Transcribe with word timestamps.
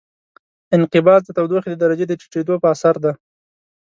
انقباض 0.75 1.21
د 1.25 1.29
تودوخې 1.37 1.69
د 1.71 1.77
درجې 1.83 2.05
د 2.07 2.13
ټیټېدو 2.19 2.55
په 2.61 2.67
اثر 2.73 2.95
دی. 3.03 3.13